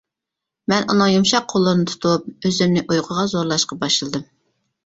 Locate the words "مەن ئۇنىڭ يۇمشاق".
0.71-1.45